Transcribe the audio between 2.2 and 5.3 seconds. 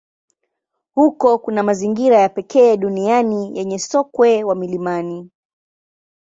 pekee duniani yenye sokwe wa milimani.